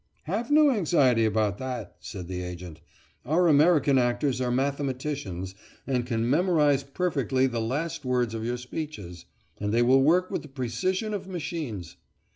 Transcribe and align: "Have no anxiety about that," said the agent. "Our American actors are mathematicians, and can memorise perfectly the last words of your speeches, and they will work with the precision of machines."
"Have 0.23 0.49
no 0.49 0.71
anxiety 0.71 1.25
about 1.25 1.59
that," 1.59 1.95
said 1.99 2.27
the 2.27 2.41
agent. 2.41 2.81
"Our 3.23 3.47
American 3.47 3.99
actors 3.99 4.41
are 4.41 4.49
mathematicians, 4.49 5.53
and 5.85 6.07
can 6.07 6.27
memorise 6.27 6.81
perfectly 6.81 7.45
the 7.45 7.61
last 7.61 8.03
words 8.03 8.33
of 8.33 8.43
your 8.43 8.57
speeches, 8.57 9.25
and 9.59 9.71
they 9.71 9.83
will 9.83 10.01
work 10.01 10.31
with 10.31 10.41
the 10.41 10.47
precision 10.47 11.13
of 11.13 11.27
machines." 11.27 11.97